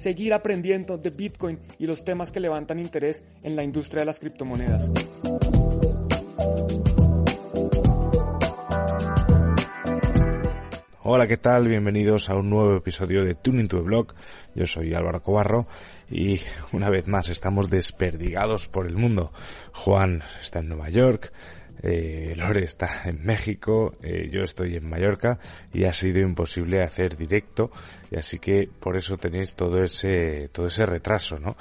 [0.00, 4.18] seguir aprendiendo de Bitcoin y los temas que levantan interés en la industria de las
[4.18, 4.90] criptomonedas.
[11.02, 11.68] Hola, ¿qué tal?
[11.68, 14.14] Bienvenidos a un nuevo episodio de Tuning to the Blog.
[14.54, 15.66] Yo soy Álvaro Cobarro
[16.10, 16.40] y
[16.72, 19.32] una vez más estamos desperdigados por el mundo.
[19.72, 21.32] Juan está en Nueva York,
[21.82, 25.38] eh, Lore está en México, eh, yo estoy en Mallorca
[25.72, 27.70] y ha sido imposible hacer directo
[28.10, 31.56] y así que por eso tenéis todo ese todo ese retraso, ¿no?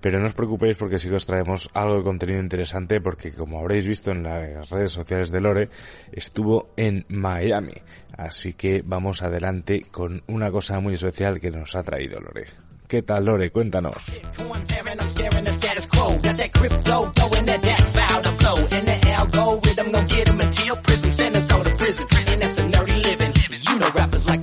[0.00, 3.58] Pero no os preocupéis porque sí que os traemos algo de contenido interesante porque como
[3.58, 5.68] habréis visto en las redes sociales de Lore
[6.12, 7.74] estuvo en Miami,
[8.16, 12.63] así que vamos adelante con una cosa muy especial que nos ha traído Lore.
[12.94, 13.50] ¿Qué tal Lore?
[13.50, 13.96] Cuéntanos.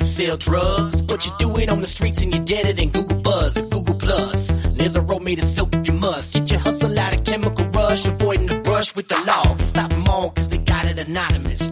[0.03, 3.21] sell drugs, but you do it on the streets and you did it in Google
[3.21, 4.51] Buzz Google Plus.
[4.73, 6.33] There's a road made of silk if you must.
[6.33, 9.55] Get your hustle out of chemical rush, avoiding the brush with the law.
[9.63, 11.70] Stop them all cause they got it anonymous.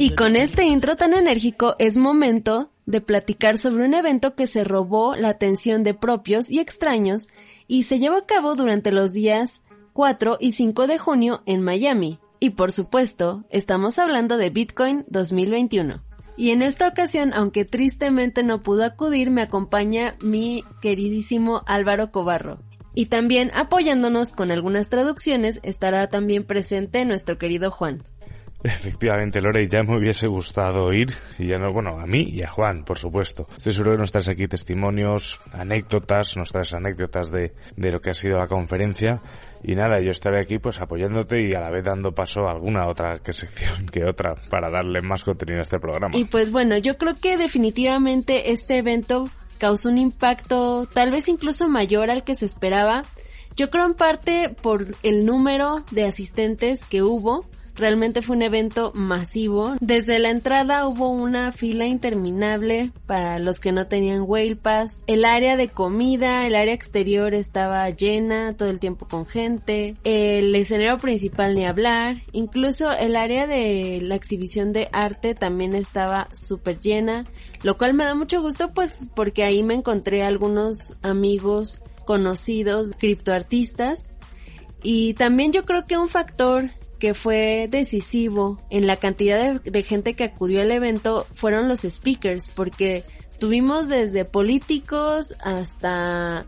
[0.00, 4.62] Y con este intro tan enérgico es momento de platicar sobre un evento que se
[4.62, 7.26] robó la atención de propios y extraños
[7.66, 12.20] y se llevó a cabo durante los días 4 y 5 de junio en Miami.
[12.38, 16.04] Y por supuesto, estamos hablando de Bitcoin 2021.
[16.36, 22.60] Y en esta ocasión, aunque tristemente no pudo acudir, me acompaña mi queridísimo Álvaro Cobarro.
[22.94, 28.04] Y también apoyándonos con algunas traducciones estará también presente nuestro querido Juan.
[28.62, 32.48] Efectivamente, Lore, ya me hubiese gustado ir, y ya no, bueno, a mí y a
[32.48, 33.46] Juan, por supuesto.
[33.56, 38.10] Estoy seguro que nos traes aquí testimonios, anécdotas, nos traes anécdotas de, de lo que
[38.10, 39.22] ha sido la conferencia,
[39.62, 42.88] y nada, yo estaré aquí pues apoyándote y a la vez dando paso a alguna
[42.88, 46.16] otra que sección que otra para darle más contenido a este programa.
[46.16, 51.68] Y pues bueno, yo creo que definitivamente este evento causó un impacto tal vez incluso
[51.68, 53.04] mayor al que se esperaba.
[53.56, 57.44] Yo creo en parte por el número de asistentes que hubo,
[57.78, 59.76] Realmente fue un evento masivo.
[59.80, 65.04] Desde la entrada hubo una fila interminable para los que no tenían Whale Pass.
[65.06, 69.96] El área de comida, el área exterior estaba llena todo el tiempo con gente.
[70.02, 72.16] El escenario principal ni hablar.
[72.32, 77.26] Incluso el área de la exhibición de arte también estaba súper llena.
[77.62, 84.10] Lo cual me da mucho gusto pues porque ahí me encontré algunos amigos conocidos criptoartistas.
[84.82, 90.14] Y también yo creo que un factor que fue decisivo en la cantidad de, gente
[90.14, 93.04] que acudió al evento fueron los speakers, porque
[93.38, 96.46] tuvimos desde políticos hasta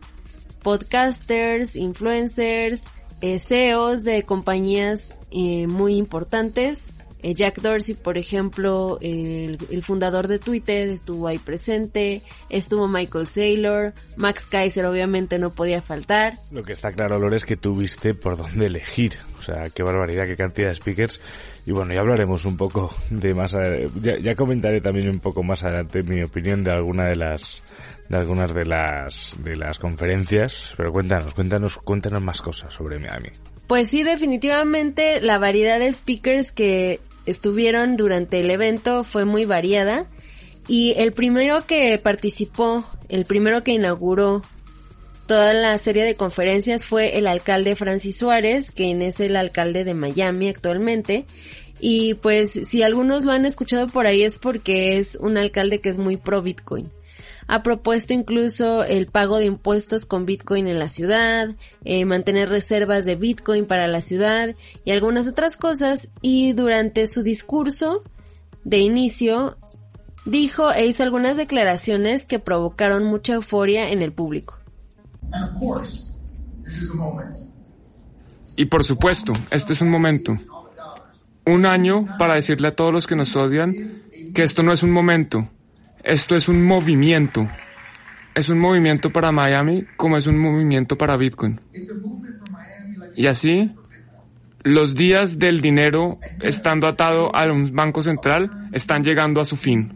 [0.63, 2.85] podcasters, influencers,
[3.21, 6.89] eh, CEOs de compañías eh, muy importantes
[7.23, 13.93] eh, Jack Dorsey, por ejemplo, el, fundador de Twitter, estuvo ahí presente, estuvo Michael Saylor,
[14.17, 16.39] Max Kaiser obviamente no podía faltar.
[16.51, 19.13] Lo que está claro, Lore, es que tuviste por dónde elegir.
[19.39, 21.21] O sea, qué barbaridad, qué cantidad de speakers.
[21.67, 23.57] Y bueno, ya hablaremos un poco de más,
[24.01, 27.63] ya, ya comentaré también un poco más adelante mi opinión de alguna de las,
[28.09, 30.75] de algunas de las, de las conferencias.
[30.77, 33.31] Pero cuéntanos, cuéntanos, cuéntanos más cosas sobre Miami.
[33.67, 40.09] Pues sí, definitivamente la variedad de speakers que estuvieron durante el evento fue muy variada
[40.69, 44.43] y el primero que participó, el primero que inauguró
[45.27, 49.95] toda la serie de conferencias fue el alcalde Francis Suárez, quien es el alcalde de
[49.95, 51.25] Miami actualmente.
[51.81, 55.89] Y pues si algunos lo han escuchado por ahí es porque es un alcalde que
[55.89, 56.91] es muy pro Bitcoin
[57.51, 63.05] ha propuesto incluso el pago de impuestos con Bitcoin en la ciudad, eh, mantener reservas
[63.05, 64.55] de Bitcoin para la ciudad
[64.85, 68.05] y algunas otras cosas y durante su discurso
[68.63, 69.59] de inicio
[70.25, 74.57] dijo e hizo algunas declaraciones que provocaron mucha euforia en el público.
[78.55, 80.37] Y por supuesto, este es un momento.
[81.47, 83.91] Un año para decirle a todos los que nos odian
[84.33, 85.49] que esto no es un momento,
[86.05, 87.49] esto es un movimiento.
[88.35, 91.61] Es un movimiento para Miami como es un movimiento para Bitcoin.
[93.17, 93.71] Y así,
[94.63, 99.95] los días del dinero estando atado a un banco central están llegando a su fin.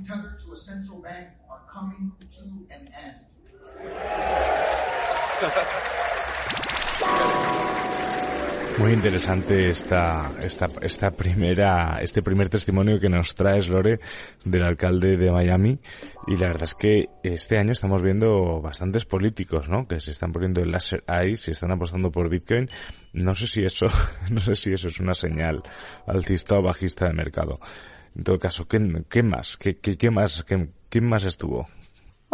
[8.78, 14.00] Muy interesante esta, esta, esta primera, este primer testimonio que nos traes, Lore,
[14.44, 15.78] del alcalde de Miami.
[16.26, 19.86] Y la verdad es que este año estamos viendo bastantes políticos, ¿no?
[19.86, 22.68] Que se están poniendo el laser eyes y están apostando por Bitcoin.
[23.12, 23.86] No sé si eso,
[24.30, 25.62] no sé si eso es una señal
[26.06, 27.60] alcista o bajista de mercado.
[28.16, 29.56] En todo caso, ¿qué, qué más?
[29.56, 30.42] ¿Qué, qué, qué más?
[30.42, 31.68] ¿Qué, ¿Quién más estuvo?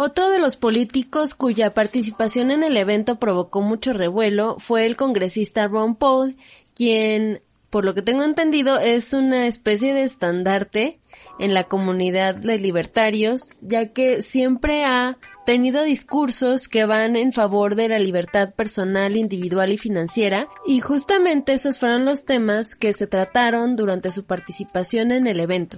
[0.03, 5.67] Otro de los políticos cuya participación en el evento provocó mucho revuelo fue el congresista
[5.67, 6.37] Ron Paul,
[6.73, 10.97] quien, por lo que tengo entendido, es una especie de estandarte
[11.37, 17.75] en la comunidad de libertarios, ya que siempre ha tenido discursos que van en favor
[17.75, 23.05] de la libertad personal, individual y financiera, y justamente esos fueron los temas que se
[23.05, 25.77] trataron durante su participación en el evento.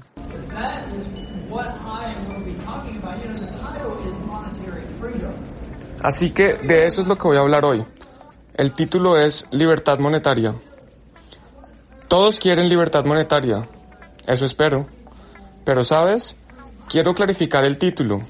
[6.03, 7.83] Así que de eso es lo que voy a hablar hoy.
[8.55, 10.53] El título es Libertad Monetaria.
[12.13, 13.67] Todos quieren libertad monetaria,
[14.27, 14.85] eso espero.
[15.65, 16.37] Pero sabes,
[16.87, 18.21] quiero clarificar el título,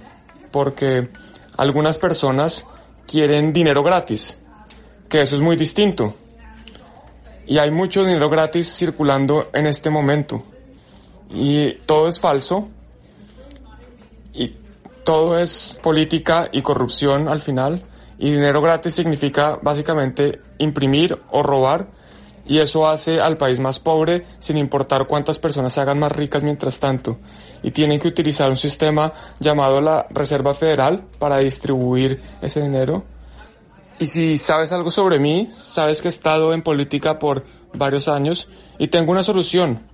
[0.52, 1.10] porque
[1.58, 2.66] algunas personas
[3.06, 4.40] quieren dinero gratis,
[5.10, 6.16] que eso es muy distinto.
[7.46, 10.46] Y hay mucho dinero gratis circulando en este momento.
[11.30, 12.70] Y todo es falso.
[15.04, 17.84] Todo es política y corrupción al final.
[18.18, 21.88] Y dinero gratis significa básicamente imprimir o robar.
[22.46, 26.44] Y eso hace al país más pobre sin importar cuántas personas se hagan más ricas
[26.44, 27.18] mientras tanto.
[27.64, 33.04] Y tienen que utilizar un sistema llamado la Reserva Federal para distribuir ese dinero.
[34.00, 38.50] Y si sabes algo sobre mí, sabes que he estado en política por varios años
[38.78, 39.93] y tengo una solución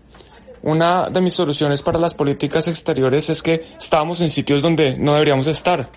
[0.64, 5.14] una de mis soluciones para las políticas exteriores es que estábamos en sitios donde no
[5.14, 5.90] deberíamos estar.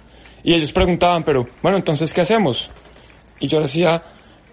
[0.44, 2.70] Y ellos preguntaban, pero bueno, entonces, ¿qué hacemos?
[3.40, 4.02] Y yo decía,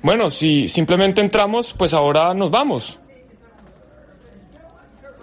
[0.01, 2.99] bueno, si simplemente entramos, pues ahora nos vamos.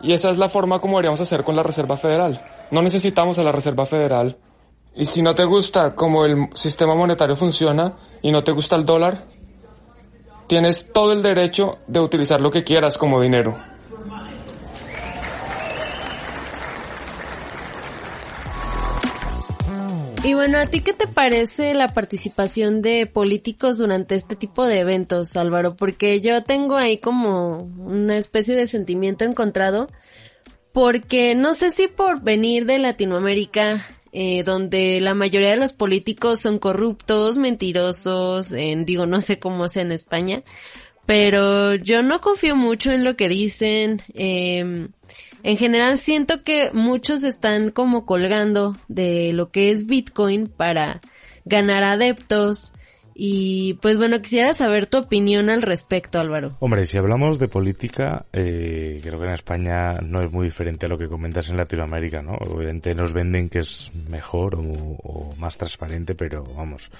[0.02, 2.40] Y esa es la forma como deberíamos hacer con la Reserva Federal.
[2.70, 4.36] No necesitamos a la Reserva Federal.
[4.94, 8.84] Y si no te gusta cómo el sistema monetario funciona y no te gusta el
[8.84, 9.24] dólar,
[10.46, 13.56] tienes todo el derecho de utilizar lo que quieras como dinero.
[20.26, 24.80] Y bueno, ¿a ti qué te parece la participación de políticos durante este tipo de
[24.80, 25.76] eventos, Álvaro?
[25.76, 29.88] Porque yo tengo ahí como una especie de sentimiento encontrado,
[30.72, 36.40] porque no sé si por venir de Latinoamérica, eh, donde la mayoría de los políticos
[36.40, 40.42] son corruptos, mentirosos, en, digo, no sé cómo sea en España,
[41.06, 44.02] pero yo no confío mucho en lo que dicen.
[44.14, 44.88] Eh,
[45.46, 51.00] en general siento que muchos están como colgando de lo que es Bitcoin para
[51.44, 52.72] ganar adeptos.
[53.14, 56.56] Y pues bueno, quisiera saber tu opinión al respecto, Álvaro.
[56.58, 60.88] Hombre, si hablamos de política, eh, creo que en España no es muy diferente a
[60.88, 62.32] lo que comentas en Latinoamérica, ¿no?
[62.32, 66.90] Obviamente nos venden que es mejor o, o más transparente, pero vamos,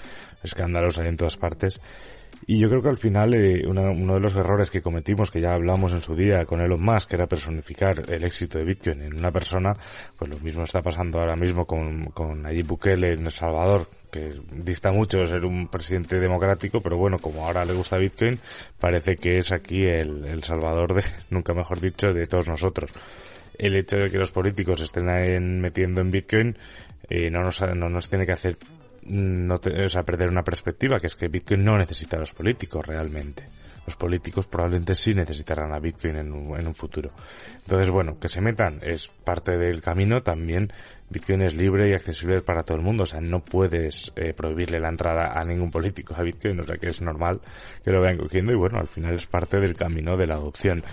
[0.41, 1.81] escándalos hay en todas partes.
[2.45, 5.53] Y yo creo que al final eh, uno de los errores que cometimos, que ya
[5.53, 9.17] hablamos en su día con Elon Musk, que era personificar el éxito de Bitcoin en
[9.17, 9.75] una persona,
[10.17, 14.33] pues lo mismo está pasando ahora mismo con, con Nayib Bukele en El Salvador, que
[14.51, 18.39] dista mucho de ser un presidente democrático, pero bueno, como ahora le gusta Bitcoin,
[18.79, 22.91] parece que es aquí el, el salvador de, nunca mejor dicho, de todos nosotros.
[23.57, 26.57] El hecho de que los políticos estén metiendo en Bitcoin
[27.09, 28.57] eh, no, nos, no nos tiene que hacer
[29.07, 32.85] no o sea, perder una perspectiva, que es que Bitcoin no necesita a los políticos
[32.85, 33.47] realmente.
[33.87, 37.11] Los políticos probablemente sí necesitarán a Bitcoin en un, en un futuro.
[37.55, 40.21] Entonces, bueno, que se metan es parte del camino.
[40.21, 40.73] También
[41.09, 43.03] Bitcoin es libre y accesible para todo el mundo.
[43.03, 46.59] O sea, no puedes eh, prohibirle la entrada a ningún político a Bitcoin.
[46.59, 47.39] O sea, que es normal
[47.81, 50.83] que lo vayan cogiendo y bueno, al final es parte del camino de la adopción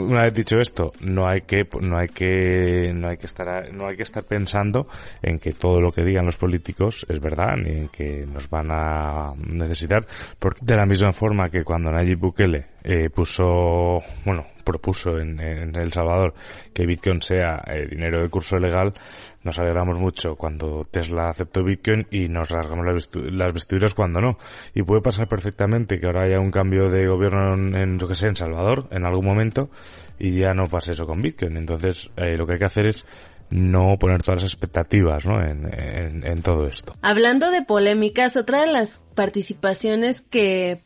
[0.00, 3.86] una vez dicho esto, no hay que no hay que no hay que estar no
[3.86, 4.86] hay que estar pensando
[5.22, 8.68] en que todo lo que digan los políticos es verdad ni en que nos van
[8.70, 10.06] a necesitar,
[10.38, 15.92] porque de la misma forma que cuando Nayib Bukele eh, puso, bueno, propuso en, El
[15.92, 16.34] Salvador
[16.72, 18.94] que Bitcoin sea eh, dinero de curso legal,
[19.42, 24.38] nos alegramos mucho cuando Tesla aceptó Bitcoin y nos rasgamos las, vestiduras cuando no.
[24.74, 28.28] Y puede pasar perfectamente que ahora haya un cambio de gobierno en, lo que sea,
[28.28, 29.70] en Salvador, en algún momento,
[30.18, 31.56] y ya no pase eso con Bitcoin.
[31.56, 33.04] Entonces, eh, lo que hay que hacer es
[33.48, 35.42] no poner todas las expectativas ¿no?
[35.42, 36.94] En, en todo esto.
[37.02, 40.82] Hablando de polémicas, otra de las participaciones que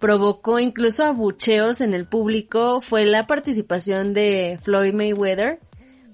[0.00, 5.60] provocó incluso abucheos en el público fue la participación de Floyd Mayweather,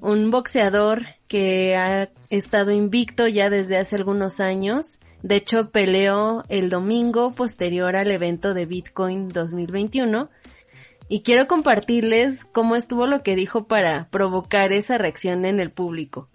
[0.02, 6.68] un boxeador que ha estado invicto ya desde hace algunos años, De hecho, peleó el
[6.68, 10.28] domingo posterior al evento de Bitcoin 2021
[11.08, 16.28] y quiero compartirles cómo estuvo lo que dijo para provocar esa reacción en el público.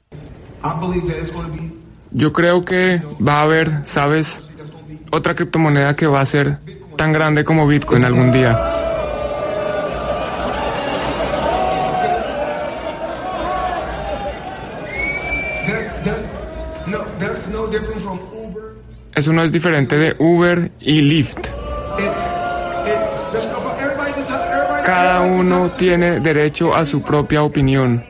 [2.11, 4.43] Yo creo que va a haber, ¿sabes?
[5.11, 6.59] Otra criptomoneda que va a ser
[7.01, 8.55] tan grande como Bitcoin algún día.
[19.15, 21.39] Eso no es diferente de Uber y Lyft.
[24.85, 28.03] Cada uno tiene derecho a su propia opinión.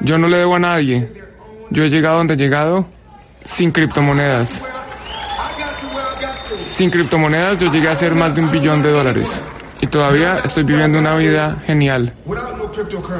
[0.00, 1.10] Yo no le debo a nadie.
[1.70, 2.86] Yo he llegado donde he llegado
[3.42, 4.62] sin criptomonedas.
[6.78, 9.44] Sin criptomonedas yo llegué a ser más de un billón de dólares.
[9.80, 12.12] Y todavía estoy viviendo una vida genial.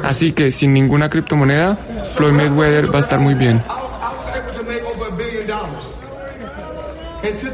[0.01, 1.75] Así que sin ninguna criptomoneda,
[2.15, 3.61] Floyd Mayweather va a estar muy bien.
[7.21, 7.49] And to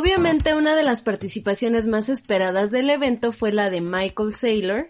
[0.00, 4.88] Obviamente una de las participaciones más esperadas del evento fue la de Michael Saylor,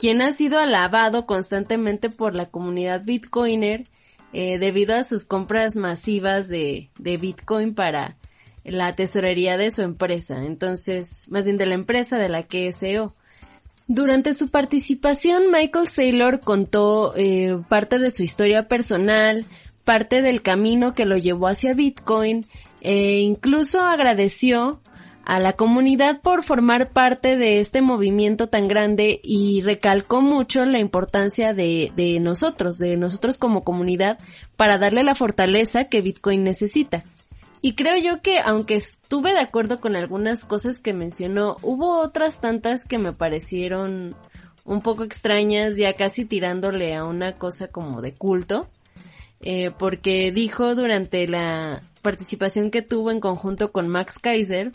[0.00, 3.86] quien ha sido alabado constantemente por la comunidad bitcoiner
[4.32, 8.16] eh, debido a sus compras masivas de, de Bitcoin para
[8.64, 13.14] la tesorería de su empresa, entonces, más bien de la empresa de la que SEO.
[13.86, 19.46] Durante su participación, Michael Saylor contó eh, parte de su historia personal,
[19.84, 22.44] parte del camino que lo llevó hacia Bitcoin,
[22.80, 24.80] e incluso agradeció
[25.24, 30.78] a la comunidad por formar parte de este movimiento tan grande y recalcó mucho la
[30.80, 34.18] importancia de, de nosotros, de nosotros como comunidad,
[34.56, 37.04] para darle la fortaleza que Bitcoin necesita.
[37.62, 42.40] Y creo yo que aunque estuve de acuerdo con algunas cosas que mencionó, hubo otras
[42.40, 44.16] tantas que me parecieron
[44.64, 48.68] un poco extrañas, ya casi tirándole a una cosa como de culto,
[49.42, 54.72] eh, porque dijo durante la participación que tuvo en conjunto con Max Kaiser,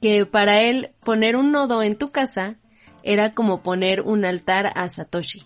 [0.00, 2.56] que para él poner un nodo en tu casa
[3.02, 5.44] era como poner un altar a Satoshi.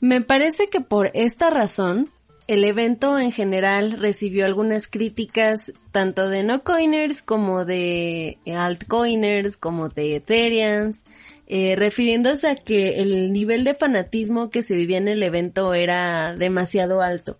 [0.00, 2.10] Me parece que por esta razón,
[2.46, 9.88] el evento en general recibió algunas críticas tanto de no coiners como de altcoiners como
[9.88, 11.04] de Ethereans,
[11.46, 16.34] eh, refiriéndose a que el nivel de fanatismo que se vivía en el evento era
[16.36, 17.38] demasiado alto.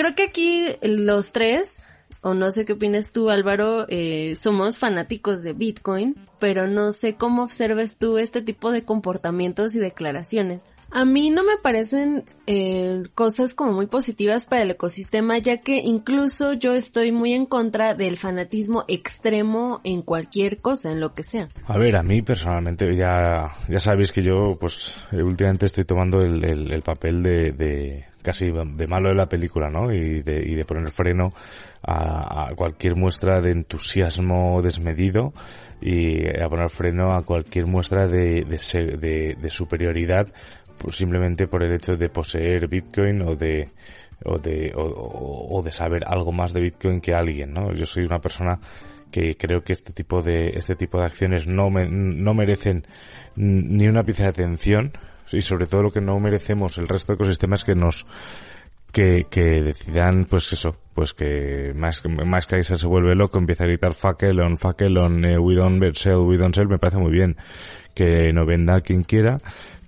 [0.00, 1.84] Creo que aquí los tres
[2.22, 7.16] o no sé qué opinas tú Álvaro, eh, somos fanáticos de Bitcoin, pero no sé
[7.16, 10.70] cómo observes tú este tipo de comportamientos y declaraciones.
[10.92, 15.76] A mí no me parecen eh, cosas como muy positivas para el ecosistema, ya que
[15.78, 21.22] incluso yo estoy muy en contra del fanatismo extremo en cualquier cosa, en lo que
[21.22, 21.48] sea.
[21.66, 26.20] A ver, a mí personalmente ya, ya sabéis que yo pues eh, últimamente estoy tomando
[26.22, 29.92] el, el, papel de, de, casi de malo de la película, ¿no?
[29.92, 31.32] Y de, y de poner freno
[31.82, 35.32] a, cualquier muestra de entusiasmo desmedido
[35.80, 40.28] y a poner freno a cualquier muestra de, de superioridad
[40.80, 43.68] pues simplemente por el hecho de poseer Bitcoin o de
[44.24, 47.72] o de o, de saber algo más de Bitcoin que alguien, ¿no?
[47.74, 48.58] Yo soy una persona
[49.10, 52.86] que creo que este tipo de este tipo de acciones no me, no merecen
[53.36, 54.92] ni una pieza de atención
[55.32, 58.06] y sobre todo lo que no merecemos el resto de ecosistemas que nos
[58.90, 63.68] que, que decidan, pues eso, pues que más, más que se vuelve loco, empieza a
[63.68, 67.12] gritar fuck Elon, fuck Elon, eh, we don't sell, we don't sell, me parece muy
[67.12, 67.36] bien.
[67.94, 69.38] Que no venda quien quiera,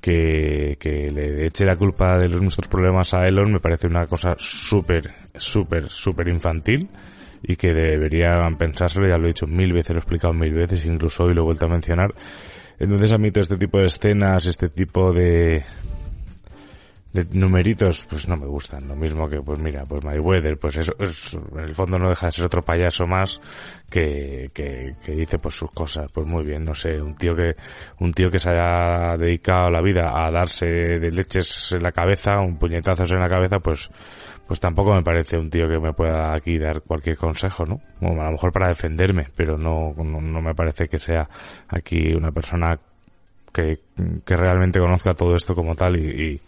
[0.02, 4.34] que, que le eche la culpa de nuestros problemas a Elon me parece una cosa
[4.36, 6.88] súper, súper, súper infantil
[7.42, 10.84] y que deberían pensárselo, ya lo he dicho mil veces, lo he explicado mil veces,
[10.84, 12.12] incluso hoy lo he vuelto a mencionar.
[12.78, 15.62] Entonces a mí este tipo de escenas, este tipo de,
[17.12, 18.88] de numeritos, pues no me gustan.
[18.88, 22.26] Lo mismo que, pues mira, pues Mayweather, pues eso, es, en el fondo no deja
[22.26, 23.40] de ser otro payaso más
[23.90, 26.10] que, que, que, dice pues sus cosas.
[26.12, 27.54] Pues muy bien, no sé, un tío que,
[28.00, 32.40] un tío que se haya dedicado la vida a darse de leches en la cabeza,
[32.40, 33.90] un puñetazos en la cabeza, pues,
[34.46, 37.80] pues tampoco me parece un tío que me pueda aquí dar cualquier consejo, ¿no?
[38.00, 41.28] Bueno, a lo mejor para defenderme, pero no, no, no me parece que sea
[41.68, 42.78] aquí una persona
[43.52, 43.80] que,
[44.24, 46.40] que, realmente conozca todo esto como tal y,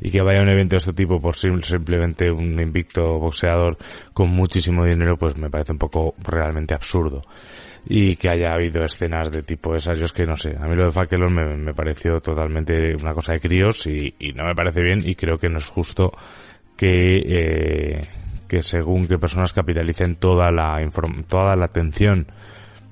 [0.00, 3.76] y, que vaya a un evento de este tipo por simplemente un invicto boxeador
[4.12, 7.22] con muchísimo dinero, pues me parece un poco realmente absurdo.
[7.84, 10.76] Y que haya habido escenas de tipo esas, yo es que no sé, a mí
[10.76, 14.54] lo de Fakelon me, me pareció totalmente una cosa de críos y, y no me
[14.54, 16.12] parece bien y creo que no es justo
[16.76, 18.00] que, eh,
[18.48, 20.78] que según qué personas capitalicen toda la,
[21.26, 22.26] toda la atención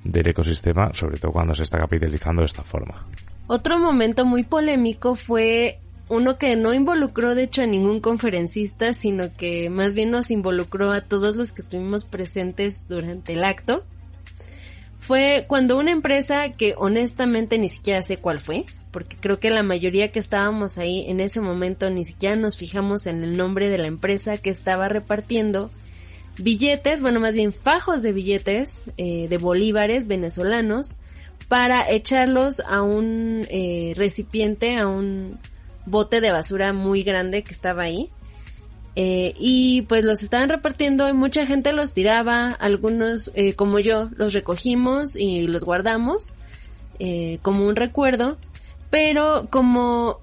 [0.05, 3.05] del ecosistema, sobre todo cuando se está capitalizando de esta forma.
[3.53, 9.33] Otro momento muy polémico fue uno que no involucró de hecho a ningún conferencista, sino
[9.37, 13.85] que más bien nos involucró a todos los que estuvimos presentes durante el acto.
[15.01, 19.65] Fue cuando una empresa que honestamente ni siquiera sé cuál fue, porque creo que la
[19.65, 23.79] mayoría que estábamos ahí en ese momento ni siquiera nos fijamos en el nombre de
[23.79, 25.73] la empresa que estaba repartiendo
[26.39, 30.95] billetes, bueno más bien fajos de billetes eh, de bolívares venezolanos
[31.51, 35.37] para echarlos a un eh, recipiente, a un
[35.85, 38.09] bote de basura muy grande que estaba ahí.
[38.95, 44.11] Eh, y pues los estaban repartiendo y mucha gente los tiraba, algunos eh, como yo
[44.15, 46.29] los recogimos y los guardamos
[47.43, 48.37] como un recuerdo,
[48.91, 50.21] pero como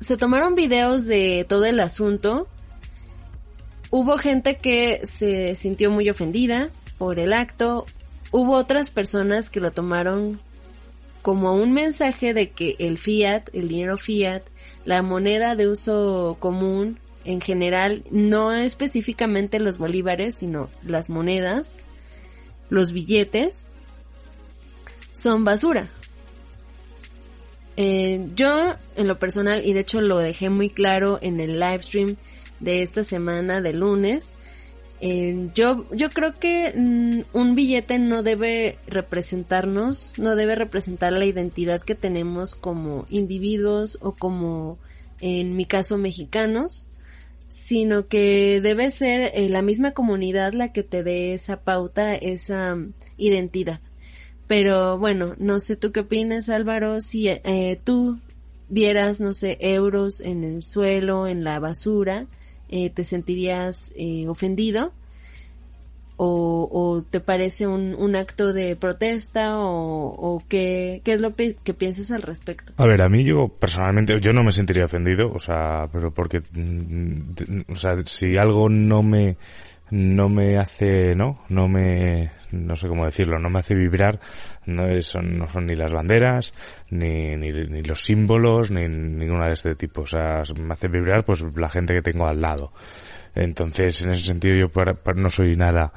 [0.00, 2.48] se tomaron videos de todo el asunto,
[3.90, 7.84] hubo gente que se sintió muy ofendida por el acto,
[8.32, 10.40] hubo otras personas que lo tomaron
[11.24, 14.42] como un mensaje de que el fiat, el dinero fiat,
[14.84, 21.78] la moneda de uso común en general, no específicamente los bolívares, sino las monedas,
[22.68, 23.64] los billetes,
[25.12, 25.88] son basura.
[27.78, 31.82] Eh, yo, en lo personal, y de hecho lo dejé muy claro en el live
[31.82, 32.16] stream
[32.60, 34.26] de esta semana de lunes,
[35.00, 41.24] eh, yo, yo creo que mm, un billete no debe representarnos, no debe representar la
[41.24, 44.78] identidad que tenemos como individuos o como,
[45.20, 46.86] en mi caso, mexicanos,
[47.48, 52.74] sino que debe ser eh, la misma comunidad la que te dé esa pauta, esa
[52.74, 53.80] mm, identidad.
[54.46, 58.18] Pero bueno, no sé tú qué opinas Álvaro, si eh, tú
[58.68, 62.26] vieras, no sé, euros en el suelo, en la basura,
[62.68, 64.92] eh, te sentirías eh, ofendido
[66.16, 71.74] o, te parece un, un, acto de protesta o, o qué, qué, es lo que
[71.76, 72.72] piensas al respecto?
[72.76, 76.40] A ver, a mí yo personalmente, yo no me sentiría ofendido, o sea, pero porque,
[76.52, 79.36] mm, o sea, si algo no me,
[79.90, 81.44] no me hace, ¿no?
[81.48, 84.20] No me, no sé cómo decirlo, no me hace vibrar,
[84.66, 86.52] no son, no son ni las banderas,
[86.90, 90.02] ni, ni, ni, los símbolos, ni ninguna de este tipo.
[90.02, 92.72] O sea, me hace vibrar pues la gente que tengo al lado.
[93.34, 95.92] Entonces, en ese sentido yo para, para no soy nada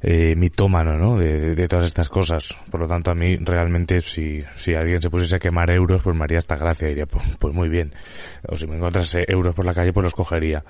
[0.00, 1.18] eh, mitómano, ¿no?
[1.18, 2.56] De, de, todas estas cosas.
[2.70, 6.16] Por lo tanto, a mí realmente si, si alguien se pusiese a quemar euros, pues
[6.16, 6.88] me haría esta gracia.
[6.88, 7.92] Diría, pues, pues muy bien.
[8.48, 10.64] O si me encontrase euros por la calle, pues los cogería.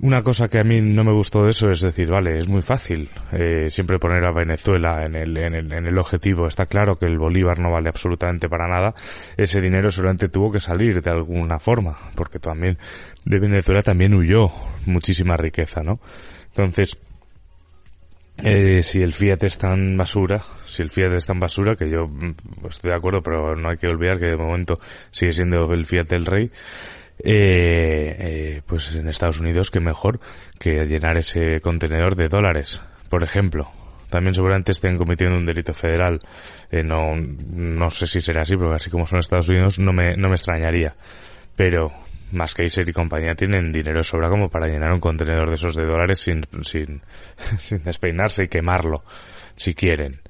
[0.00, 2.62] Una cosa que a mí no me gustó de eso es decir, vale, es muy
[2.62, 6.48] fácil eh, siempre poner a Venezuela en el, en, el, en el objetivo.
[6.48, 8.94] Está claro que el Bolívar no vale absolutamente para nada.
[9.36, 12.76] Ese dinero solamente tuvo que salir de alguna forma, porque también
[13.24, 14.50] de Venezuela también huyó
[14.86, 16.00] muchísima riqueza, ¿no?
[16.48, 16.98] Entonces,
[18.42, 22.10] eh, si el Fiat es tan basura, si el Fiat es tan basura, que yo
[22.60, 24.80] pues, estoy de acuerdo, pero no hay que olvidar que de momento
[25.12, 26.50] sigue siendo el Fiat del rey,
[27.18, 30.20] eh, eh, pues en Estados Unidos que mejor
[30.58, 33.70] que llenar ese contenedor de dólares, por ejemplo.
[34.10, 36.20] También seguramente estén cometiendo un delito federal.
[36.70, 40.16] Eh, no, no sé si será así, porque así como son Estados Unidos no me,
[40.16, 40.94] no me extrañaría.
[41.56, 41.90] Pero
[42.32, 45.74] más que y compañía tienen dinero de sobra como para llenar un contenedor de esos
[45.74, 47.02] de dólares sin, sin,
[47.58, 49.04] sin despeinarse y quemarlo,
[49.56, 50.20] si quieren.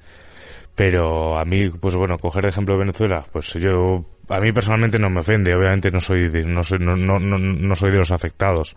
[0.75, 5.09] Pero a mí, pues bueno, coger de ejemplo Venezuela, pues yo a mí personalmente no
[5.09, 8.75] me ofende, obviamente no soy de, no soy, no, no, no, soy de los afectados.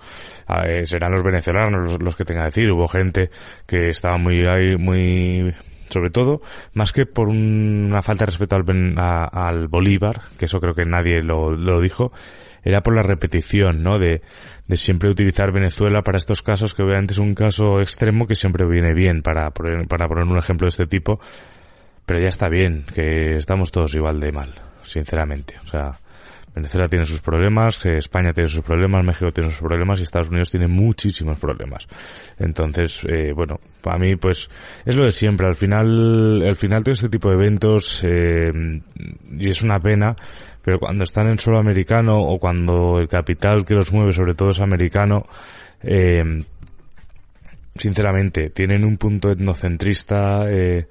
[0.84, 2.70] Serán los venezolanos los, que tenga que decir.
[2.70, 3.30] Hubo gente
[3.66, 5.52] que estaba muy ahí, muy,
[5.90, 6.40] sobre todo,
[6.74, 8.94] más que por una falta de respeto al,
[9.32, 12.12] al Bolívar, que eso creo que nadie lo, lo dijo,
[12.62, 13.98] era por la repetición, ¿no?
[13.98, 14.20] De,
[14.66, 18.66] de siempre utilizar Venezuela para estos casos, que obviamente es un caso extremo que siempre
[18.66, 21.18] viene bien para para poner un ejemplo de este tipo,
[22.08, 25.56] pero ya está bien, que estamos todos igual de mal sinceramente.
[25.66, 26.00] O sea,
[26.54, 30.30] Venezuela tiene sus problemas, eh, España tiene sus problemas, México tiene sus problemas y Estados
[30.30, 31.86] Unidos tiene muchísimos problemas.
[32.38, 34.48] Entonces, eh, bueno, para mí pues
[34.86, 35.46] es lo de siempre.
[35.46, 38.52] Al final, al final todo este tipo de eventos eh,
[39.38, 40.16] y es una pena,
[40.64, 44.48] pero cuando están en solo americano o cuando el capital que los mueve sobre todo
[44.48, 45.26] es americano,
[45.82, 46.42] eh,
[47.78, 50.50] sinceramente tienen un punto etnocentrista.
[50.50, 50.86] Eh,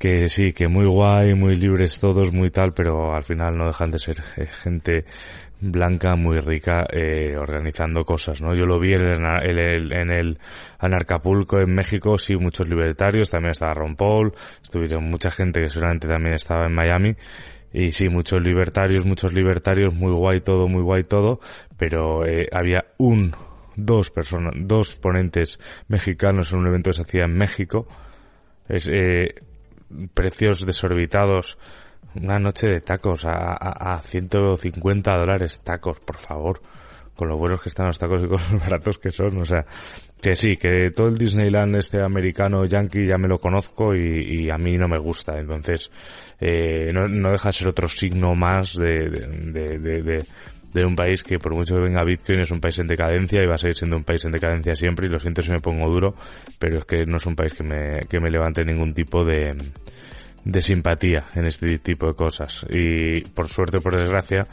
[0.00, 3.90] que sí, que muy guay, muy libres todos, muy tal, pero al final no dejan
[3.90, 5.04] de ser eh, gente
[5.60, 8.54] blanca, muy rica, eh, organizando cosas, ¿no?
[8.54, 10.38] Yo lo vi en el, en el,
[10.78, 14.32] Anarcapulco en México, sí, muchos libertarios, también estaba Ron Paul,
[14.62, 17.14] estuvieron mucha gente que seguramente también estaba en Miami,
[17.70, 21.40] y sí, muchos libertarios, muchos libertarios, muy guay todo, muy guay todo,
[21.76, 23.34] pero eh, había un
[23.76, 27.86] dos personas, dos ponentes mexicanos en un evento que se hacía en México.
[28.66, 29.34] Es, eh,
[30.14, 31.58] precios desorbitados.
[32.14, 36.60] Una noche de tacos a, a, a 150 dólares tacos, por favor
[37.20, 39.36] con lo buenos que están los tacos y con los baratos que son.
[39.42, 39.66] O sea,
[40.22, 44.56] que sí, que todo el Disneyland este americano yankee ya me lo conozco y, a
[44.56, 45.38] mí no me gusta.
[45.38, 45.90] Entonces,
[46.40, 50.24] eh, no, no, deja de ser otro signo más de, de, de, de
[50.72, 53.46] de un país que por mucho que venga Bitcoin es un país en decadencia y
[53.46, 55.88] va a seguir siendo un país en decadencia siempre y lo siento si me pongo
[55.90, 56.14] duro,
[56.58, 59.56] pero es que no es un país que me, que me levante ningún tipo de,
[60.44, 62.66] de simpatía en este tipo de cosas.
[62.70, 64.46] Y por suerte o por desgracia,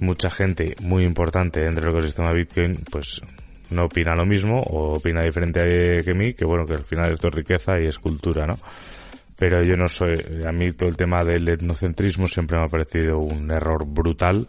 [0.00, 3.22] mucha gente muy importante dentro del ecosistema Bitcoin, pues
[3.70, 5.60] no opina lo mismo o opina diferente
[6.04, 8.58] que mí, que bueno, que al final esto es riqueza y es cultura, ¿no?
[9.36, 10.14] Pero yo no soy,
[10.46, 14.46] a mí todo el tema del etnocentrismo siempre me ha parecido un error brutal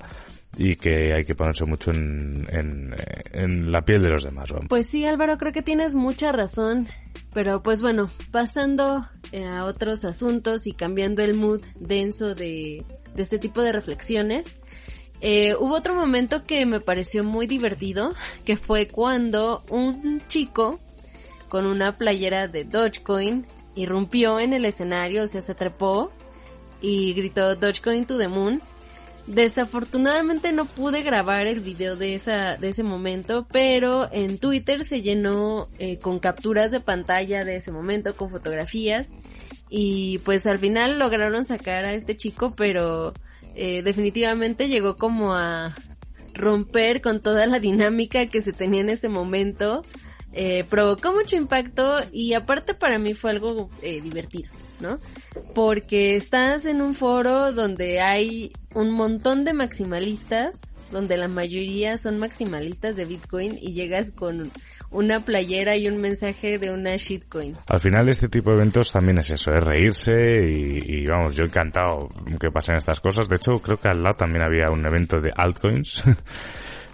[0.57, 2.95] y que hay que ponerse mucho en, en,
[3.31, 4.51] en la piel de los demás.
[4.51, 4.67] Vamos.
[4.69, 6.87] Pues sí, Álvaro, creo que tienes mucha razón.
[7.33, 12.85] Pero pues bueno, pasando a otros asuntos y cambiando el mood denso de,
[13.15, 14.57] de este tipo de reflexiones,
[15.19, 18.13] eh, hubo otro momento que me pareció muy divertido,
[18.45, 20.79] que fue cuando un chico
[21.49, 26.11] con una playera de Dogecoin irrumpió en el escenario, o sea, se trepó
[26.81, 28.61] y gritó Dogecoin to the moon.
[29.27, 35.01] Desafortunadamente no pude grabar el video de esa de ese momento, pero en Twitter se
[35.01, 39.11] llenó eh, con capturas de pantalla de ese momento, con fotografías
[39.69, 43.13] y pues al final lograron sacar a este chico, pero
[43.55, 45.73] eh, definitivamente llegó como a
[46.33, 49.85] romper con toda la dinámica que se tenía en ese momento.
[50.33, 54.99] Eh, provocó mucho impacto y aparte para mí fue algo eh, divertido, ¿no?
[55.53, 60.59] Porque estás en un foro donde hay un montón de maximalistas,
[60.91, 64.51] donde la mayoría son maximalistas de Bitcoin y llegas con
[64.89, 67.55] una playera y un mensaje de una shitcoin.
[67.67, 71.43] Al final este tipo de eventos también es eso, es reírse y, y, vamos, yo
[71.43, 73.27] encantado que pasen estas cosas.
[73.27, 76.03] De hecho, creo que al lado también había un evento de altcoins.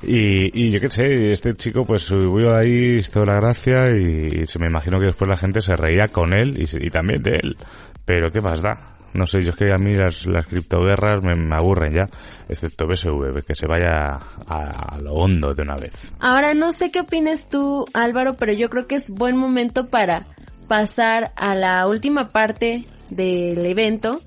[0.01, 4.59] y, y yo qué sé, este chico pues subió ahí, hizo la gracia y, se
[4.59, 7.57] me imagino que después la gente se reía con él y, y también de él.
[8.05, 8.95] Pero qué más da.
[9.13, 12.09] No sé, yo es que a mí las, las criptoguerras me, me, aburren ya,
[12.47, 15.91] excepto BSV, que se vaya a, a, lo hondo de una vez.
[16.19, 20.27] Ahora, no sé qué opinas tú, Álvaro, pero yo creo que es buen momento para
[20.67, 24.21] pasar a la última parte del evento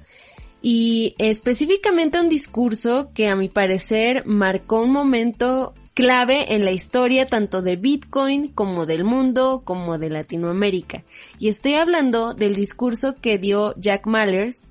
[0.62, 7.27] y específicamente un discurso que a mi parecer marcó un momento clave en la historia
[7.27, 11.05] tanto de Bitcoin como del mundo como de Latinoamérica.
[11.38, 14.62] Y estoy hablando del discurso que dio Jack Mallers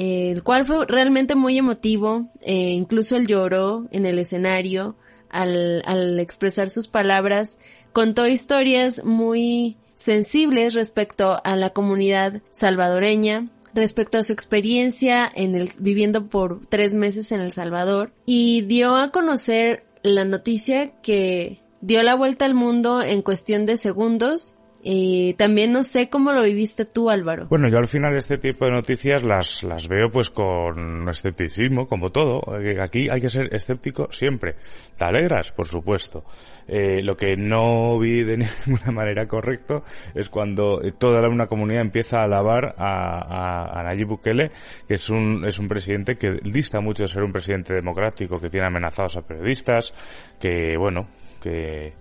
[0.00, 4.96] eh, el cual fue realmente muy emotivo, eh, incluso él lloró en el escenario
[5.28, 7.58] al, al expresar sus palabras,
[7.92, 15.70] contó historias muy sensibles respecto a la comunidad salvadoreña, respecto a su experiencia en el,
[15.80, 22.02] viviendo por tres meses en El Salvador y dio a conocer la noticia que dio
[22.02, 26.84] la vuelta al mundo en cuestión de segundos y también no sé cómo lo viviste
[26.84, 27.46] tú, Álvaro.
[27.48, 32.10] Bueno, yo al final este tipo de noticias las, las veo pues con escepticismo, como
[32.10, 32.40] todo.
[32.80, 34.54] Aquí hay que ser escéptico siempre.
[34.96, 36.24] Te alegras, por supuesto.
[36.68, 42.18] Eh, lo que no vi de ninguna manera correcto es cuando toda una comunidad empieza
[42.18, 44.52] a alabar a, a, a Nayib Bukele,
[44.86, 48.48] que es un, es un presidente que dista mucho de ser un presidente democrático, que
[48.48, 49.92] tiene amenazados a periodistas,
[50.38, 51.08] que bueno,
[51.42, 51.94] que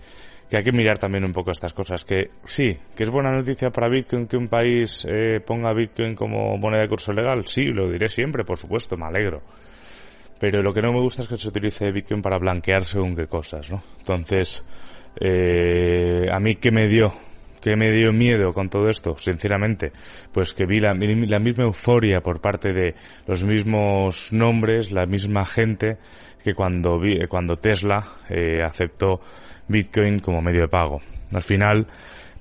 [0.49, 2.05] que hay que mirar también un poco estas cosas.
[2.05, 6.57] Que sí, que es buena noticia para Bitcoin que un país eh, ponga Bitcoin como
[6.57, 7.45] moneda de curso legal.
[7.45, 9.41] Sí, lo diré siempre, por supuesto, me alegro.
[10.39, 13.27] Pero lo que no me gusta es que se utilice Bitcoin para blanquear según qué
[13.27, 13.81] cosas, ¿no?
[13.99, 14.63] Entonces,
[15.19, 17.12] eh, a mí que me dio,
[17.67, 19.91] que me dio miedo con todo esto, sinceramente,
[20.32, 25.97] pues que vi la, misma euforia por parte de los mismos nombres, la misma gente
[26.41, 29.19] que cuando vi, cuando Tesla eh, aceptó
[29.67, 31.01] Bitcoin como medio de pago.
[31.34, 31.88] Al final,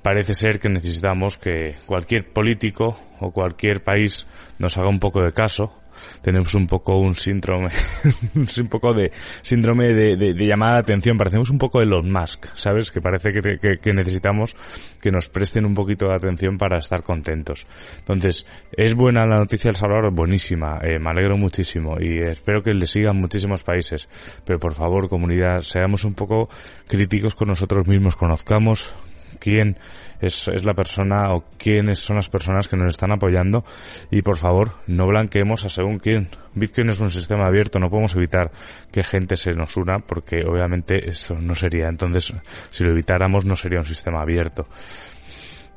[0.00, 4.28] parece ser que necesitamos que cualquier político o cualquier país
[4.60, 5.74] nos haga un poco de caso.
[6.22, 7.70] Tenemos un poco un síndrome,
[8.34, 11.18] un poco de síndrome de, de, llamada de atención.
[11.18, 12.90] Parecemos un poco Elon Musk, ¿sabes?
[12.90, 14.56] Que parece que, que, que, necesitamos
[15.00, 17.66] que nos presten un poquito de atención para estar contentos.
[17.98, 20.78] Entonces, es buena la noticia del Salvador, buenísima.
[20.82, 24.08] Eh, me alegro muchísimo y espero que le sigan muchísimos países.
[24.44, 26.48] Pero por favor, comunidad, seamos un poco
[26.86, 28.94] críticos con nosotros mismos, conozcamos
[29.38, 29.78] quién
[30.20, 33.64] es, la persona o quiénes son las personas que nos están apoyando
[34.10, 36.28] y por favor no blanqueemos a según quién.
[36.54, 38.50] Bitcoin es un sistema abierto, no podemos evitar
[38.90, 42.34] que gente se nos una porque obviamente eso no sería, entonces
[42.70, 44.66] si lo evitáramos no sería un sistema abierto.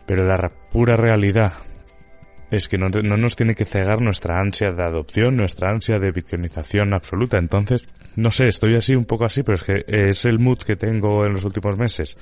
[0.05, 1.53] Pero la pura realidad
[2.51, 6.11] es que no, no, nos tiene que cegar nuestra ansia de adopción, nuestra ansia de
[6.11, 7.37] bitcoinización absoluta.
[7.37, 7.85] Entonces,
[8.15, 11.25] no sé, estoy así, un poco así, pero es que es el mood que tengo
[11.25, 12.17] en los últimos meses.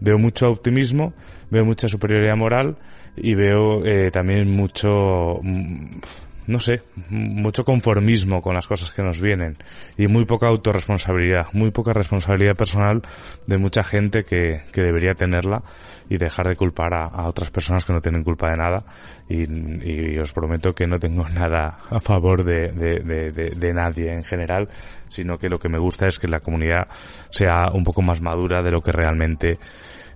[0.00, 1.14] Veo mucho optimismo,
[1.50, 2.76] veo mucha superioridad moral
[3.16, 6.00] y veo eh, también mucho, mm,
[6.46, 9.56] no sé, mucho conformismo con las cosas que nos vienen
[9.96, 13.02] y muy poca autorresponsabilidad, muy poca responsabilidad personal
[13.46, 15.62] de mucha gente que, que debería tenerla
[16.08, 18.84] y dejar de culpar a, otras personas que no tienen culpa de nada.
[19.28, 24.68] Y, os prometo que no tengo nada a favor de, de, de, nadie en general,
[25.08, 26.88] sino que lo que me gusta es que la comunidad
[27.30, 29.58] sea un poco más madura de lo que realmente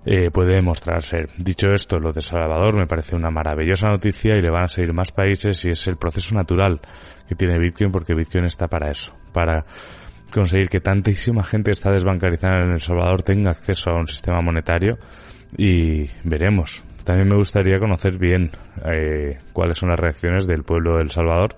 [0.05, 1.29] eh, puede demostrar ser.
[1.37, 4.93] Dicho esto, lo de Salvador me parece una maravillosa noticia y le van a seguir
[4.93, 6.79] más países y es el proceso natural
[7.27, 9.63] que tiene Bitcoin porque Bitcoin está para eso, para
[10.33, 14.97] conseguir que tantísima gente está desbancarizada en El Salvador tenga acceso a un sistema monetario
[15.55, 16.83] y veremos.
[17.03, 18.51] También me gustaría conocer bien
[18.85, 21.55] eh, cuáles son las reacciones del pueblo de El Salvador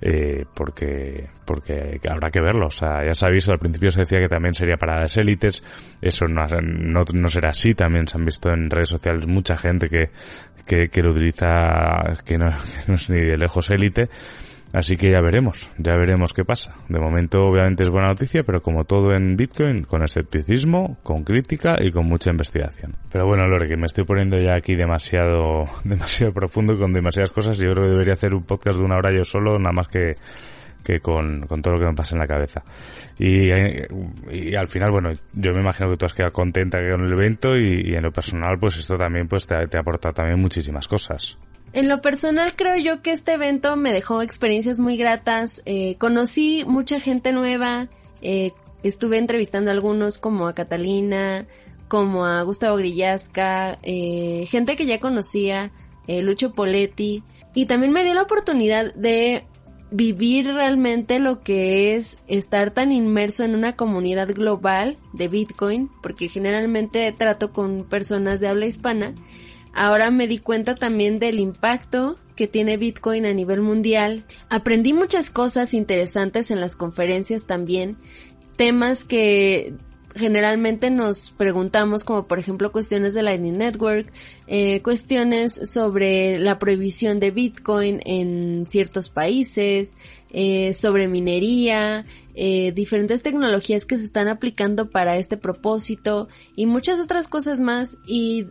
[0.00, 2.66] eh, porque porque habrá que verlo.
[2.66, 5.62] O sea, ya visto, al principio se decía que también sería para las élites,
[6.02, 9.88] eso no, no, no, será así, también se han visto en redes sociales mucha gente
[9.88, 10.10] que,
[10.66, 14.10] que, que lo utiliza, que no, que no es ni de lejos élite,
[14.72, 16.74] Así que ya veremos, ya veremos qué pasa.
[16.88, 21.76] De momento obviamente es buena noticia, pero como todo en Bitcoin, con escepticismo, con crítica
[21.80, 22.94] y con mucha investigación.
[23.10, 27.32] Pero bueno, Lore, que me estoy poniendo ya aquí demasiado, demasiado profundo y con demasiadas
[27.32, 27.56] cosas.
[27.56, 30.16] Yo creo que debería hacer un podcast de una hora yo solo, nada más que,
[30.84, 32.62] que con, con todo lo que me pasa en la cabeza.
[33.18, 33.50] Y,
[34.30, 37.56] y, al final, bueno, yo me imagino que tú has quedado contenta con el evento
[37.56, 41.38] y, en lo personal, pues esto también pues te, te ha aportado también muchísimas cosas.
[41.78, 45.62] En lo personal creo yo que este evento me dejó experiencias muy gratas.
[45.64, 47.86] Eh, conocí mucha gente nueva.
[48.20, 48.50] Eh,
[48.82, 51.46] estuve entrevistando a algunos como a Catalina,
[51.86, 55.70] como a Gustavo Grillasca, eh, gente que ya conocía,
[56.08, 57.22] Lucho Poletti.
[57.54, 59.44] Y también me dio la oportunidad de
[59.92, 66.28] vivir realmente lo que es estar tan inmerso en una comunidad global de Bitcoin, porque
[66.28, 69.14] generalmente trato con personas de habla hispana
[69.78, 74.24] Ahora me di cuenta también del impacto que tiene Bitcoin a nivel mundial.
[74.50, 77.96] Aprendí muchas cosas interesantes en las conferencias también,
[78.56, 79.74] temas que
[80.16, 84.12] generalmente nos preguntamos como por ejemplo cuestiones de Lightning Network,
[84.48, 89.94] eh, cuestiones sobre la prohibición de Bitcoin en ciertos países,
[90.30, 96.98] eh, sobre minería, eh, diferentes tecnologías que se están aplicando para este propósito y muchas
[96.98, 98.48] otras cosas más y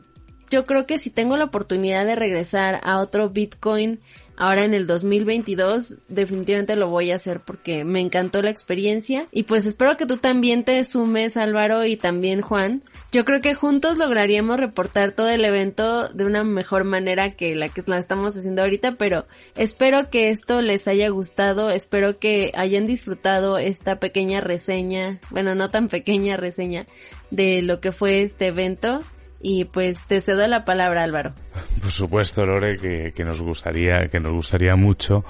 [0.49, 3.99] yo creo que si tengo la oportunidad de regresar a otro Bitcoin
[4.37, 9.27] ahora en el 2022, definitivamente lo voy a hacer porque me encantó la experiencia.
[9.31, 12.83] Y pues espero que tú también te sumes, Álvaro, y también Juan.
[13.11, 17.69] Yo creo que juntos lograríamos reportar todo el evento de una mejor manera que la
[17.69, 22.85] que la estamos haciendo ahorita, pero espero que esto les haya gustado, espero que hayan
[22.85, 26.85] disfrutado esta pequeña reseña, bueno, no tan pequeña reseña
[27.31, 29.01] de lo que fue este evento.
[29.39, 31.33] Y pues te cedo la palabra, Álvaro.
[31.81, 35.23] Por supuesto, Lore, que, que nos gustaría, que nos gustaría mucho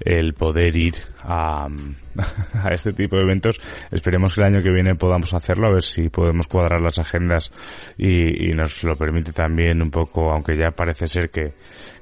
[0.00, 1.66] el poder ir a,
[2.62, 3.60] a este tipo de eventos.
[3.90, 7.52] Esperemos que el año que viene podamos hacerlo, a ver si podemos cuadrar las agendas
[7.96, 11.54] y, y nos lo permite también un poco, aunque ya parece ser que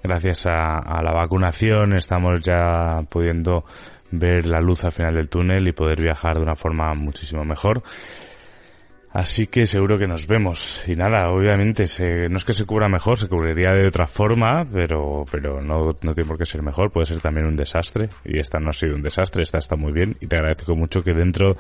[0.03, 3.65] gracias a, a la vacunación estamos ya pudiendo
[4.11, 7.83] ver la luz al final del túnel y poder viajar de una forma muchísimo mejor.
[9.13, 10.89] Así que seguro que nos vemos.
[10.89, 14.67] Y nada, obviamente, se, no es que se cubra mejor, se cubriría de otra forma,
[14.73, 18.09] pero, pero no, no tiene por qué ser mejor, puede ser también un desastre.
[18.25, 20.17] Y esta no ha sido un desastre, esta está muy bien.
[20.21, 21.57] Y te agradezco mucho que dentro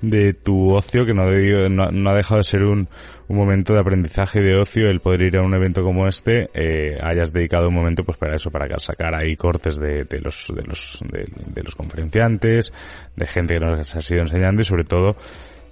[0.00, 1.24] de tu ocio, que no,
[1.68, 2.88] no, ha dejado de ser un,
[3.28, 6.48] un, momento de aprendizaje y de ocio, el poder ir a un evento como este,
[6.54, 10.52] eh, hayas dedicado un momento pues para eso, para sacar ahí cortes de, de los,
[10.54, 12.72] de los, de, de los conferenciantes,
[13.16, 15.16] de gente que nos ha sido enseñando y sobre todo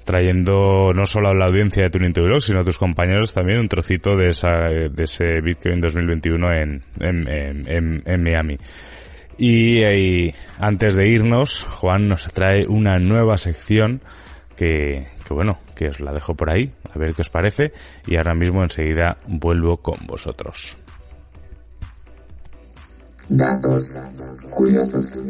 [0.06, 3.68] trayendo no solo a la audiencia de Tuning to sino a tus compañeros también un
[3.68, 8.56] trocito de, esa, de ese Bitcoin 2021 en, en, en, en Miami.
[9.38, 14.00] Y, antes de irnos, Juan nos trae una nueva sección
[14.56, 17.72] que, que bueno, que os la dejo por ahí, a ver qué os parece,
[18.06, 20.78] y ahora mismo enseguida vuelvo con vosotros.
[23.28, 23.98] Datos
[24.50, 25.24] curiosos.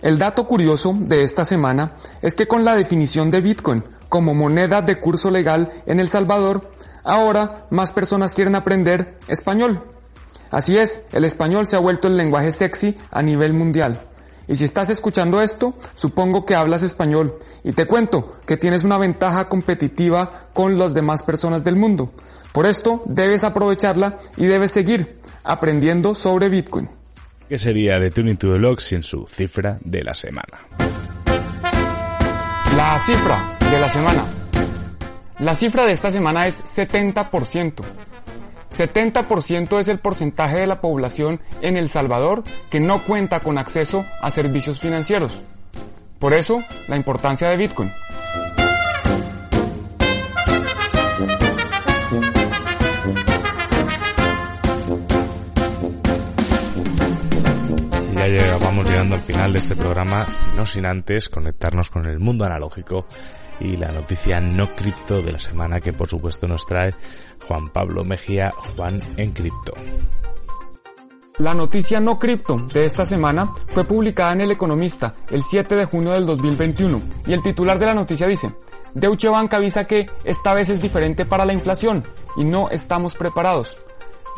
[0.00, 4.80] El dato curioso de esta semana es que con la definición de Bitcoin como moneda
[4.80, 6.72] de curso legal en El Salvador,
[7.04, 9.80] ahora más personas quieren aprender español.
[10.50, 14.04] Así es, el español se ha vuelto el lenguaje sexy a nivel mundial.
[14.46, 17.36] Y si estás escuchando esto, supongo que hablas español.
[17.64, 22.12] Y te cuento que tienes una ventaja competitiva con las demás personas del mundo.
[22.52, 26.88] Por esto, debes aprovecharla y debes seguir aprendiendo sobre Bitcoin.
[27.48, 30.66] ¿Qué sería de Tuning to the Log sin su cifra de la semana?
[32.76, 34.24] La cifra de la semana.
[35.38, 37.82] La cifra de esta semana es 70%.
[38.76, 44.04] 70% es el porcentaje de la población en El Salvador que no cuenta con acceso
[44.20, 45.42] a servicios financieros.
[46.18, 47.90] Por eso, la importancia de Bitcoin.
[58.36, 62.44] Ya vamos llegando al final de este programa, no sin antes conectarnos con el mundo
[62.44, 63.06] analógico
[63.58, 66.94] y la noticia no cripto de la semana que por supuesto nos trae
[67.46, 69.72] Juan Pablo Mejía, Juan en cripto.
[71.38, 75.86] La noticia no cripto de esta semana fue publicada en El Economista el 7 de
[75.86, 78.52] junio del 2021 y el titular de la noticia dice,
[78.92, 82.04] Deutsche Bank avisa que esta vez es diferente para la inflación
[82.36, 83.86] y no estamos preparados.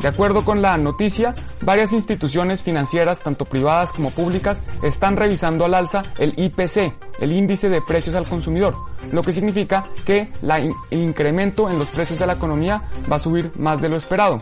[0.01, 5.75] De acuerdo con la noticia, varias instituciones financieras, tanto privadas como públicas, están revisando al
[5.75, 8.75] alza el IPC, el índice de precios al consumidor,
[9.11, 13.51] lo que significa que el incremento en los precios de la economía va a subir
[13.57, 14.39] más de lo esperado.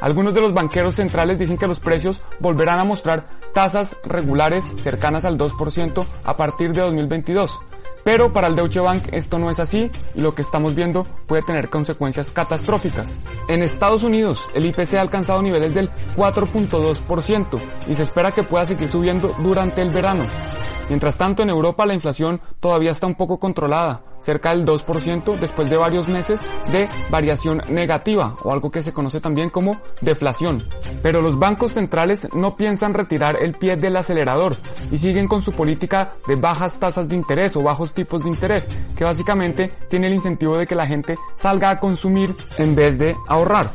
[0.00, 5.24] Algunos de los banqueros centrales dicen que los precios volverán a mostrar tasas regulares cercanas
[5.24, 7.60] al 2% a partir de 2022,
[8.08, 11.42] pero para el Deutsche Bank esto no es así y lo que estamos viendo puede
[11.42, 13.18] tener consecuencias catastróficas.
[13.48, 18.64] En Estados Unidos el IPC ha alcanzado niveles del 4.2% y se espera que pueda
[18.64, 20.24] seguir subiendo durante el verano.
[20.88, 25.70] Mientras tanto, en Europa la inflación todavía está un poco controlada, cerca del 2% después
[25.70, 30.68] de varios meses de variación negativa o algo que se conoce también como deflación.
[31.02, 34.54] Pero los bancos centrales no piensan retirar el pie del acelerador
[34.92, 38.68] y siguen con su política de bajas tasas de interés o bajos tipos de interés,
[38.94, 43.16] que básicamente tiene el incentivo de que la gente salga a consumir en vez de
[43.28, 43.70] ahorrar.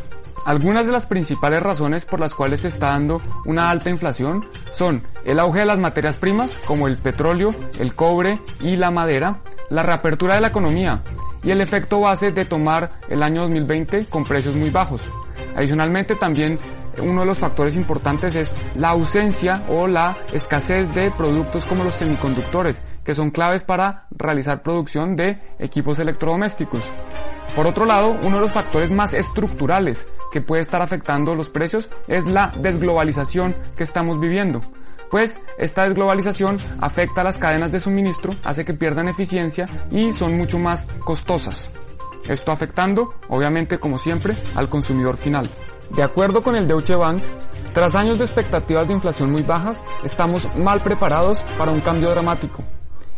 [0.45, 5.01] Algunas de las principales razones por las cuales se está dando una alta inflación son
[5.23, 9.39] el auge de las materias primas como el petróleo, el cobre y la madera,
[9.73, 11.01] la reapertura de la economía
[11.43, 15.01] y el efecto base de tomar el año 2020 con precios muy bajos.
[15.55, 16.57] Adicionalmente también
[17.01, 21.95] uno de los factores importantes es la ausencia o la escasez de productos como los
[21.95, 26.81] semiconductores, que son claves para realizar producción de equipos electrodomésticos.
[27.55, 31.89] Por otro lado, uno de los factores más estructurales que puede estar afectando los precios
[32.07, 34.61] es la desglobalización que estamos viviendo.
[35.13, 40.35] Pues esta desglobalización afecta a las cadenas de suministro, hace que pierdan eficiencia y son
[40.35, 41.69] mucho más costosas.
[42.27, 45.47] Esto afectando, obviamente como siempre, al consumidor final.
[45.95, 47.21] De acuerdo con el Deutsche Bank,
[47.75, 52.63] tras años de expectativas de inflación muy bajas, estamos mal preparados para un cambio dramático.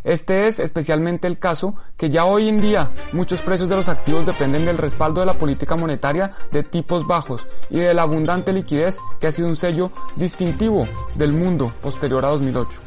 [0.06, 4.24] Este es especialmente el caso que ya hoy en día muchos precios de los activos
[4.24, 9.00] dependen del respaldo de la política monetaria de tipos bajos y de la abundante liquidez
[9.20, 12.82] que ha sido un sello distintivo del mundo posterior a 2008.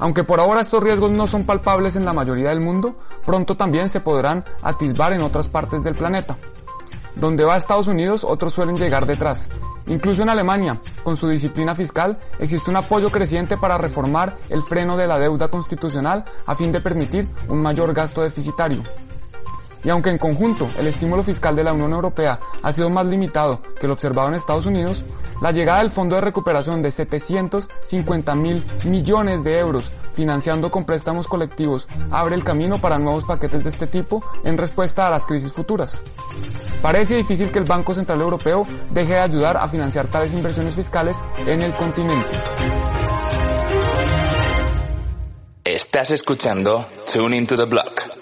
[0.00, 3.88] Aunque por ahora estos riesgos no son palpables en la mayoría del mundo, pronto también
[3.88, 6.36] se podrán atisbar en otras partes del planeta.
[7.14, 9.50] Donde va Estados Unidos, otros suelen llegar detrás.
[9.86, 14.94] Incluso en Alemania, con su disciplina fiscal, existe un apoyo creciente para reformar el freno
[14.98, 18.82] de la deuda constitucional a fin de permitir un mayor gasto deficitario.
[19.82, 23.62] Y aunque en conjunto el estímulo fiscal de la Unión Europea ha sido más limitado
[23.80, 25.02] que lo observado en Estados Unidos,
[25.40, 31.26] la llegada del Fondo de Recuperación de 750 mil millones de euros financiando con préstamos
[31.26, 35.52] colectivos abre el camino para nuevos paquetes de este tipo en respuesta a las crisis
[35.52, 36.02] futuras.
[36.82, 41.20] Parece difícil que el Banco Central Europeo deje de ayudar a financiar tales inversiones fiscales
[41.46, 42.38] en el continente.
[45.64, 48.18] Estás escuchando Tune into the Block.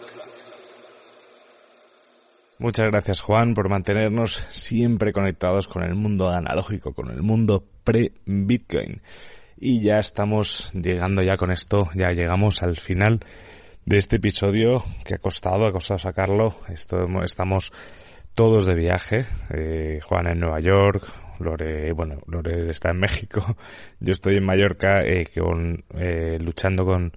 [2.58, 9.02] Muchas gracias Juan por mantenernos siempre conectados con el mundo analógico, con el mundo pre-Bitcoin.
[9.58, 13.20] Y ya estamos llegando ya con esto, ya llegamos al final
[13.84, 16.56] de este episodio que ha costado, ha costado sacarlo.
[16.68, 17.72] Esto, estamos
[18.36, 19.24] todos de viaje.
[19.50, 21.02] Eh, Juan en Nueva York,
[21.40, 23.40] Lore, bueno, Lore está en México.
[23.98, 27.12] Yo estoy en Mallorca eh, con, eh, luchando con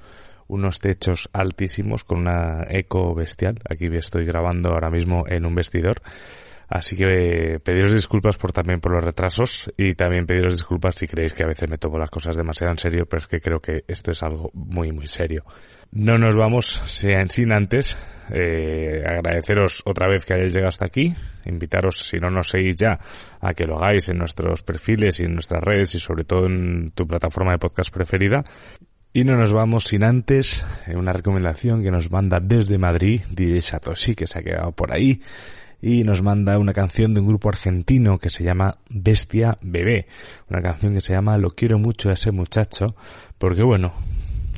[0.48, 3.60] unos techos altísimos, con una eco bestial.
[3.70, 6.02] Aquí estoy grabando ahora mismo en un vestidor.
[6.70, 11.34] Así que pediros disculpas por también por los retrasos y también pediros disculpas si creéis
[11.34, 13.84] que a veces me tomo las cosas demasiado en serio, pero es que creo que
[13.88, 15.44] esto es algo muy muy serio.
[15.92, 17.98] No nos vamos sin antes
[18.32, 21.14] eh, agradeceros otra vez que hayáis llegado hasta aquí,
[21.46, 23.00] invitaros si no nos seguís ya
[23.42, 26.92] a que lo hagáis en nuestros perfiles y en nuestras redes y sobre todo en
[26.92, 28.44] tu plataforma de podcast preferida.
[29.12, 33.62] Y no nos vamos sin antes eh, una recomendación que nos manda desde Madrid, DJ
[33.62, 35.20] Satoshi, que se ha quedado por ahí,
[35.82, 40.08] y nos manda una canción de un grupo argentino que se llama Bestia Bebé,
[40.50, 42.96] una canción que se llama Lo quiero mucho a ese muchacho,
[43.38, 43.94] porque bueno,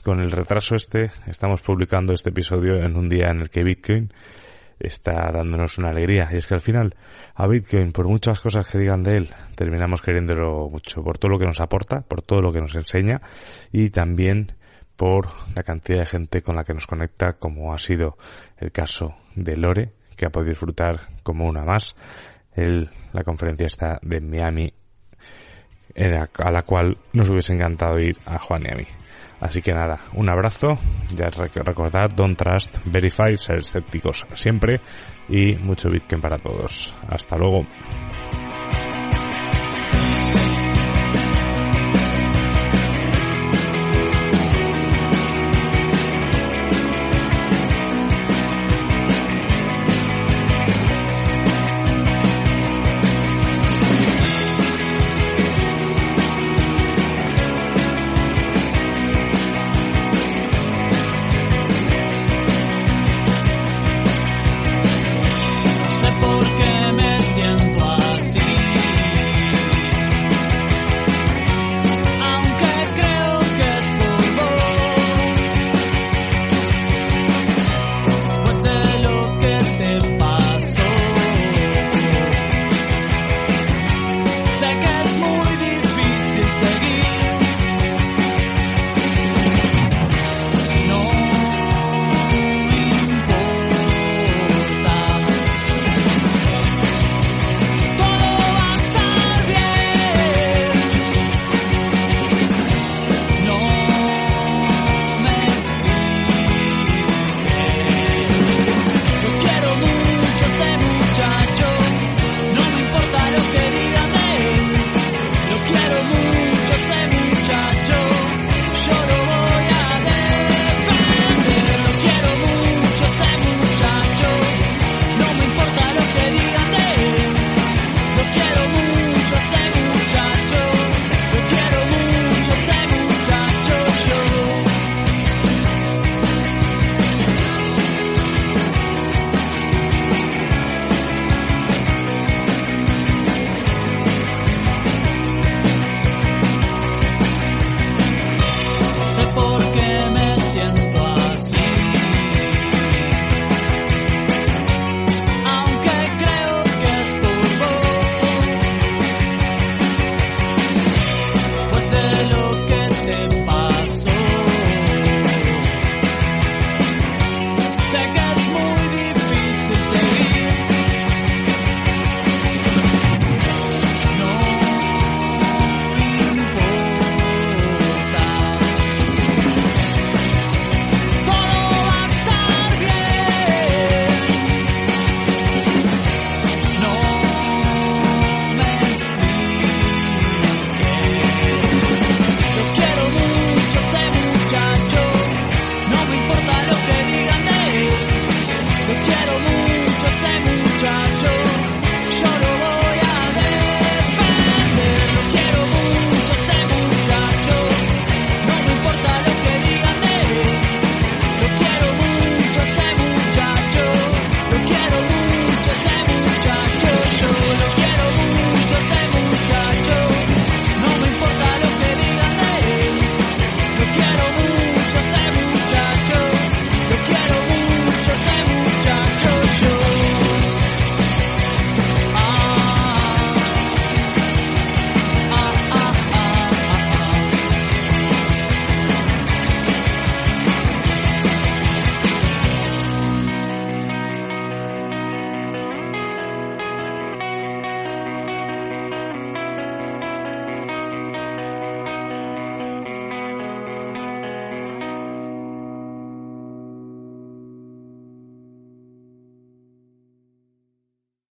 [0.01, 4.11] con el retraso este, estamos publicando este episodio en un día en el que Bitcoin
[4.79, 6.27] está dándonos una alegría.
[6.31, 6.95] Y es que al final,
[7.35, 11.39] a Bitcoin, por muchas cosas que digan de él, terminamos queriéndolo mucho, por todo lo
[11.39, 13.21] que nos aporta, por todo lo que nos enseña
[13.71, 14.53] y también
[14.95, 18.17] por la cantidad de gente con la que nos conecta, como ha sido
[18.57, 21.95] el caso de Lore, que ha podido disfrutar como una más
[22.53, 24.73] el, la conferencia está de Miami,
[25.95, 28.87] a la cual nos hubiese encantado ir a Juan y a mí.
[29.41, 30.77] Así que nada, un abrazo,
[31.15, 34.79] ya recordad, don't trust, verify, ser escépticos siempre
[35.27, 36.95] y mucho Bitcoin para todos.
[37.09, 37.65] Hasta luego.